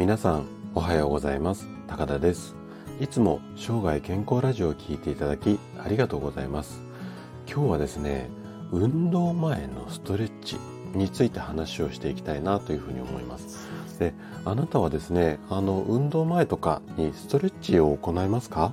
[0.00, 1.68] 皆さんおはようございます。
[1.86, 2.56] 高田です。
[3.02, 6.80] いつも生涯健康ラジオを聞いていただきありがとうございます。
[7.46, 8.30] 今日はですね
[8.72, 10.56] 運動前のストレッチ
[10.94, 13.68] について話をしていきたいなというふうに思います。
[13.98, 14.14] で
[14.46, 18.72] あなたはですねあの運動前とかにストレッチを行いますか？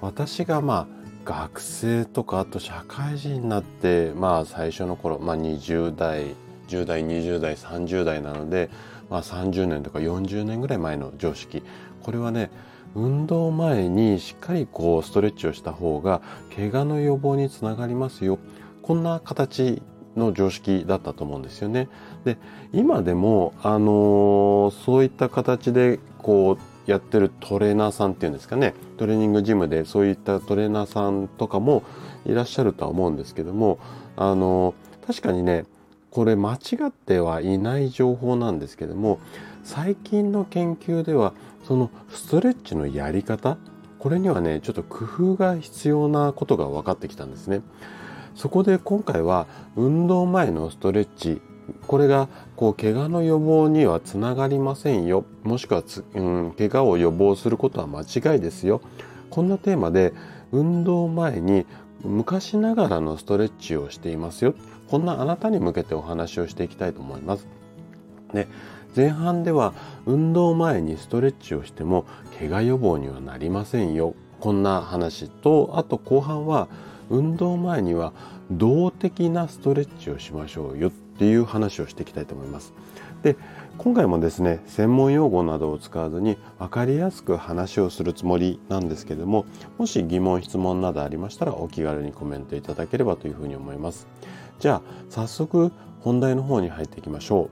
[0.00, 0.86] 私がまあ
[1.26, 6.34] 学生とかあと社会人になってまあ最初の頃、まあ、20代
[6.68, 8.70] 10代20代30代なので、
[9.10, 11.62] まあ、30年とか40年ぐらい前の常識。
[12.02, 12.50] これはね
[12.94, 16.20] 運動前にしっかりこうストレッチをした方が
[16.54, 18.38] 怪我の予防につながりますよ。
[18.82, 19.82] こんな形
[20.16, 21.88] の常識だったと思うんですよね。
[22.24, 22.36] で
[22.72, 28.74] 今でも、あのー、そういった形でこうやってるトレーナーさんっていうんですかね。
[28.98, 31.82] トレーニングジムでそういったトレーナーさんとかも
[32.26, 33.78] いらっしゃるとは思うんですけども、
[34.16, 35.64] あのー、確かにね
[36.12, 39.18] これ間違ってはいない情報なんですけども
[39.64, 41.32] 最近の研究では
[41.66, 43.56] そのストレッチのやり方
[43.98, 47.62] これにはねちょっと工夫が必要なことが分かってきたんですね。
[48.34, 49.46] そこで今回は
[49.76, 51.40] 運動前のストレッチ
[51.86, 55.24] これがこう怪我の予防にはつながりませんよ。
[55.44, 58.82] もしくはつ、うん、怪我を予防することは間違いですよ。
[59.30, 60.12] こんなテーマで
[60.52, 61.66] 運動前に
[62.04, 64.54] 昔ながらのストレッチをしていますよ。
[64.88, 67.46] こんなあなたに向けてお話をしていきたいと思います。
[68.32, 68.48] で
[68.94, 69.72] 前半では
[70.04, 72.04] 運動前にストレッチをしても
[72.38, 74.14] 怪我予防にはなりませんよ。
[74.40, 76.68] こんな話とあと後半は
[77.08, 78.12] 運動前には
[78.50, 80.92] 動的なストレッチをしましょうよ。
[81.14, 82.72] っていう話をしていきたいと思います。
[83.22, 83.36] で
[83.78, 89.46] 今回もですね専門用語などを使わずに分かりやすく話をするつもりなんですけども
[89.78, 94.06] もし疑問質問などありましたらお気軽にコメントいただければというふうに思います。
[94.58, 97.48] じゃあ早速本題の方に入っていきましょ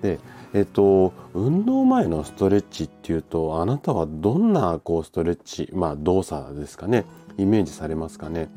[0.00, 0.02] う。
[0.02, 0.18] で
[0.52, 7.04] えっと運動前のストレッチっていうとあなたはどんなこうストレッチまあ動作ですかね
[7.38, 8.48] イメージされますかね。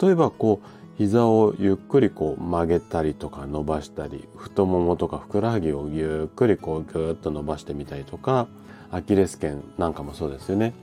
[0.00, 8.46] 例えばこう膝をゆっくりこう曲げたりとか伸ばしたり太ももとかふくらはぎをゆっくりこうぐーっと伸ばしてみたりとか
[8.90, 10.74] アキレス腱なんかもそうですよね。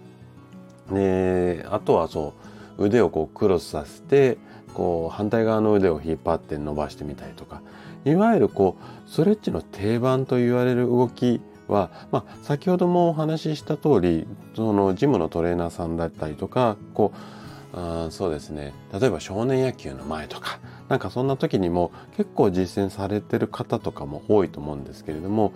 [0.91, 2.33] であとはそ
[2.77, 4.37] う腕をこうクロスさせて
[4.73, 7.61] こう反対側の腕を引っ張って伸ばしてみたりとか
[8.05, 25.53] いわゆるこうストレッチの定番と言われる動きは、まあ、先ほどもお話しした通りそのジムのトレーナーさんだったりとかこうあそうですね例えば少年野球の前とかなんかそんな時にも結構実践されてる方とかも多いと思うんですけれども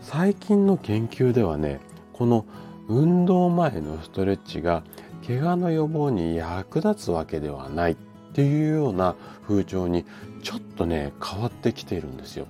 [0.00, 1.80] 最近の研究ではね
[2.12, 2.44] この
[2.88, 4.82] 運動前のストレッチが
[5.26, 7.96] 怪我の予防に役立つわけではないっ
[8.34, 9.14] ていうような
[9.46, 10.04] 風潮に
[10.42, 12.46] ちょっとね変わってきているんですよ。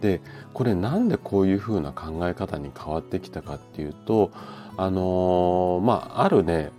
[0.00, 0.20] で
[0.52, 4.30] これなんでこういう風な考え方に変わってきたかっていうと
[4.76, 6.70] あのー、まああるね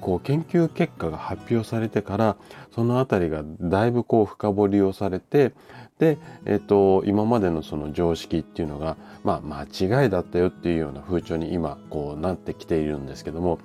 [0.00, 2.36] こう研究結果が発表されてから
[2.74, 5.52] その辺りがだいぶこう深掘りをされて
[5.98, 13.58] で、えっと、今までのその常識っていうのが、まあ、間違いだったよっていうような風潮に今こうなってきているんですけども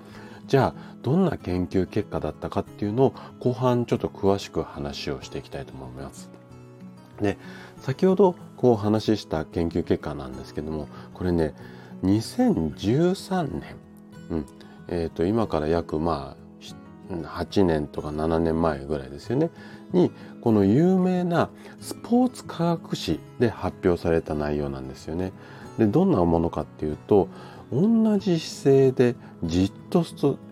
[0.48, 6.30] じゃあどんな研究結果だったかっていうのを後半ちょっと詳しく話をしていきたいと思います。
[7.22, 7.38] で
[7.78, 11.54] 先ほどこう話した研究結果なんですけどもこれね
[12.04, 13.76] 2013年、
[14.30, 14.46] うん、
[14.88, 16.46] えー、と今から約まあ
[17.12, 19.52] 8年とか7年前ぐらいですよね
[19.94, 25.32] にこの有名なスポーツ科学誌で発表された内容なんですよね。
[25.78, 27.28] でどんなものかっていうと
[27.72, 30.06] 同じ姿勢でじっと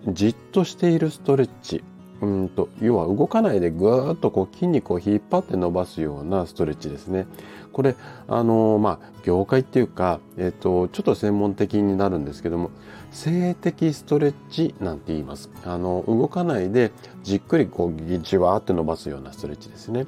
[0.08, 1.84] じっとしているストレッチ
[2.22, 7.28] うんと要は動かないでぐーっとこう筋肉を引っ張って伸ばすようなストレッチですね。
[7.72, 7.96] これ
[8.28, 12.70] あのまあ業界っていうか、えっと、ちょっと専門的になるんですけども
[13.12, 15.50] 静的ストレッチなんて言います。
[15.66, 16.92] あの動かないで
[17.24, 20.06] じっくりこうじわーって伸ばすようなストレッチですね。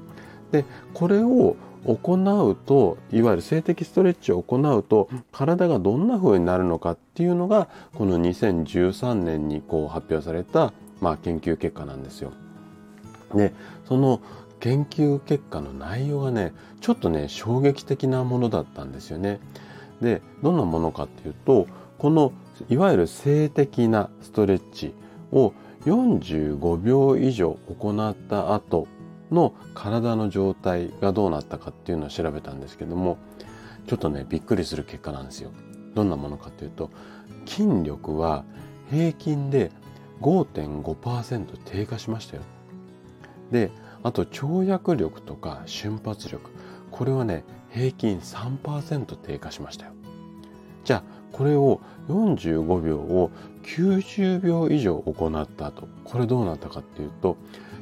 [0.52, 0.64] で
[0.94, 1.56] これを
[1.86, 12.32] 行うといわゆる静的ストレッチを行うと体がどんな風になるのかっていうのがこの2013年にこう発表された、まあ、研究結果なんですよ。
[13.34, 13.54] で
[13.88, 14.22] その
[14.60, 19.40] 研究結果の内容がねちょっとね衝撃的なものだったんですよね。
[20.02, 22.32] でどんなものかっていうとこの
[22.70, 24.94] いわゆる静的なストレッチ
[25.32, 25.54] を
[25.86, 28.88] 45秒以上行った後
[29.32, 33.18] の体の状態がどうなったかっていうのを調べたんですけども
[33.88, 35.52] ちょっとねびっくりする結果なんですよ。
[35.94, 36.90] どんなものかというと
[37.46, 38.44] 筋力は
[38.90, 39.72] 平均で
[40.22, 42.44] 5.5%低下しましたよ。
[43.52, 43.72] で
[44.04, 46.52] あと跳躍力とか瞬発力
[46.92, 49.92] これはね平均3%低下しましたよ。
[50.84, 53.32] じゃあこれを45秒を
[53.64, 57.38] 90秒以上行った後これどうなったかっていうと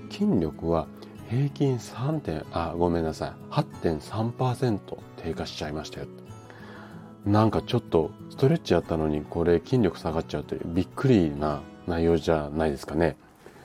[0.09, 0.88] 筋力は
[1.30, 3.33] 平均3点あごめんなさい。
[3.51, 4.80] 8.3%
[5.18, 6.07] 低下しちゃいましたよ。
[7.25, 13.15] なんかちょっとストレッチやったのにこれ筋力下がっちゃうってびっくりな内容じゃないですかね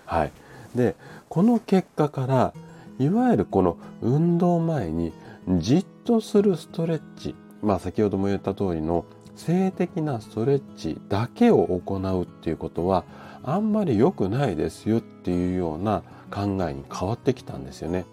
[0.07, 0.33] はい
[0.75, 0.97] で
[1.29, 2.53] この結果から
[2.99, 5.13] いわゆるこの運動前に
[5.59, 9.05] じっとするストレッチまあ先ほども言った通りの
[9.37, 13.05] 性的なストレッチだけを行うっていうことは
[13.45, 18.05] あんまり良くないですよっていうような考えに変わってきたんですよね。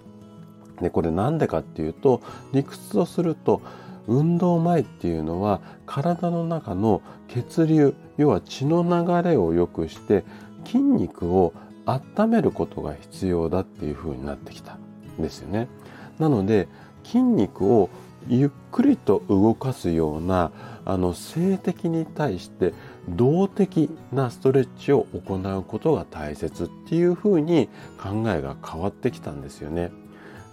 [0.81, 2.21] でこれなんでかっていうと
[2.51, 3.61] 理屈とすると
[4.07, 10.23] 運動前っていうのは体の中の血流要は血の流れを良くして
[10.65, 11.53] 筋肉を
[11.85, 14.77] 温めることが必要だっていう風になってきた
[15.19, 15.67] んですよね。
[16.19, 16.67] なので
[17.03, 17.89] 筋肉を
[18.27, 20.51] ゆっくりと動かすような
[20.83, 22.73] あの性的に対して
[23.09, 27.69] 動的なストレッチを行うことが大切っていうふうに
[28.01, 29.91] 考えが変わってきたんですよね。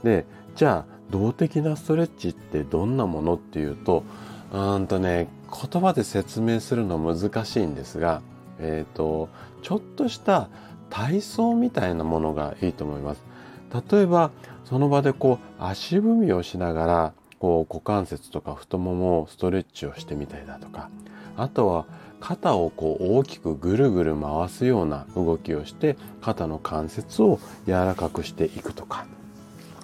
[0.05, 4.03] でじゃあ動的なストレッチってどんなものっていうと
[4.53, 8.23] うんとね言葉で説明するの難しいんですが、
[8.59, 9.29] えーと、
[9.63, 10.49] ちょっとした
[10.89, 13.23] 体操みたいなものがいいと思います。
[13.91, 14.31] 例えば
[14.65, 20.91] その場でこう足踏みをしながらこう股関節とか太ももをストレッチをしてみたりだとか
[21.37, 21.87] あとは
[22.21, 29.07] 肩をこう大きくぐるぐる回すような動きをして肩の関節を柔らかくしていくとか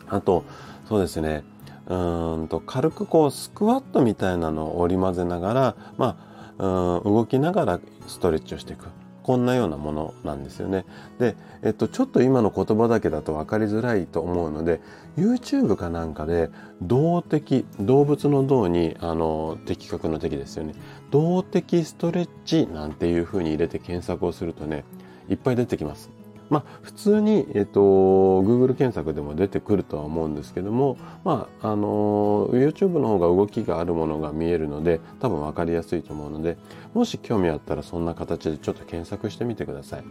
[0.09, 0.45] あと
[0.89, 1.45] そうですね
[1.87, 6.17] うんと軽くこうスクワットみたいなのを織り交ぜながら、ま
[6.59, 8.87] あ、うん動きながらストレッチをしていく
[9.29, 10.87] こんなようなものなんですよね。
[11.19, 14.81] で、えっと、ちょっと今の言葉だけだと分かりづらいと思うので
[15.19, 16.49] YouTube かなんかで
[16.81, 20.75] 動的動物の動にあの的確の敵ですよね
[21.11, 24.87] 動的ストレッチなんていうふうに入れて検索をするとね
[25.29, 26.18] いっぱい出てきます。
[26.51, 36.57] まあ、普通に、えっと、Google 検索でも出てくるとは思うんですけども、まあ、あの、YouTube の方が動きがあるものが見えるので、多分分かりやすいと思うので、
[36.95, 40.05] もし興味あったらそんな形でちょっと検索してみてください。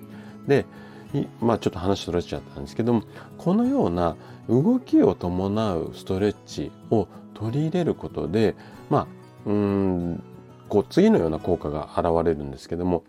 [0.48, 0.66] で、
[1.42, 3.04] まあちょっと話それちゃったんですけども、
[3.38, 4.16] このような
[4.50, 8.56] 動きを伴うストレッチを取り入れることで、
[8.90, 9.08] まあ、
[9.46, 10.24] うん、
[10.70, 13.04] こう次のような効果が現れるんですけども、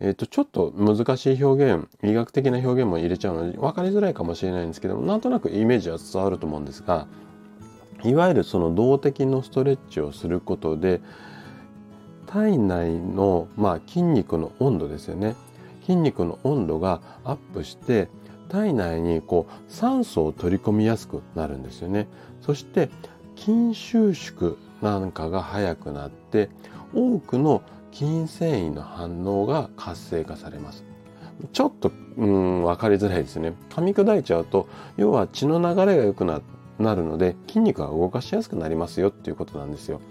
[0.00, 7.06] えっ、と、ちょっと難しい表現、医学的な表現も入れちゃうので分かりづらいかもしれないんですけども、なんとなくイメージは伝わると思うんですが、
[8.04, 11.00] いわゆるその動的のストレッチをすることで、
[12.26, 15.34] 体内の、まあ、筋肉の温度ですよね。
[15.82, 18.08] 筋肉の温度がアップして、
[18.48, 22.06] 体内にこう酸素を取り込みやすくなるんですよね。
[22.40, 22.90] そして
[23.36, 26.48] 筋収縮なんかが早くなって
[26.94, 27.62] 多くの
[27.96, 30.84] 筋繊維の反応が活性化されます。
[31.54, 33.54] ちょっと、うん、分かりづらいですね。
[33.70, 36.42] 噛み砕いちゃうと、要は血の流れが良くな
[36.78, 40.02] るので、筋肉が動かしやすくなりますよっていうことなんですよ。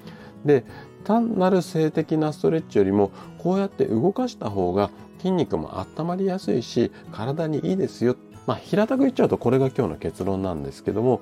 [0.46, 0.66] で、
[1.04, 4.90] 単なる性的なストレッチよりも、こうやって動かした方が
[5.20, 8.16] 筋肉も温まりやすいし、体にいいですよ。
[8.48, 11.22] まあ、平たく言っちゃうとこれが今日の結論なんですけども、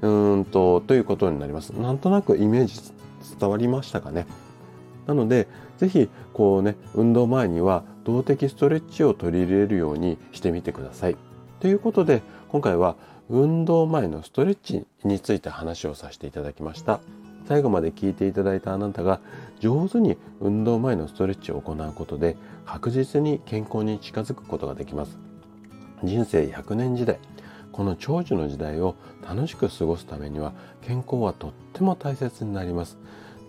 [0.00, 1.70] うんと、ということになります。
[1.70, 2.80] なんとなくイメージ
[3.38, 4.26] 伝わりましたかね？
[5.06, 11.16] なので、ぜひ、こうね、運動前には動的ストレッチを取り入れるようにしてみてください。
[11.60, 12.96] ということで、今回は
[13.28, 17.00] 運動前のストレッチについて話をさせていただきました。
[17.46, 19.20] 最後まで聞いていただいたあなたが
[19.60, 25.18] 上手に運動前のストレッチを行うことで確実に健康に近づくことができます。
[26.02, 27.18] 人生100年時代、
[27.72, 28.94] この長寿の時代を
[29.26, 32.98] 楽しく過ごすためには健康はとっても大切になります。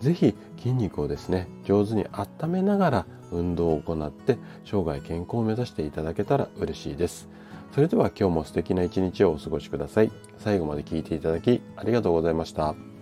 [0.00, 7.28] ぜひ筋肉をですね、上手に温めながら運動を行って生涯健康を目指していただけたら嬉しいです。
[7.72, 10.10] それでは今日も素敵な一日をお過ごしください。
[10.38, 12.95] 最後まで聞いていただきありがとうございました。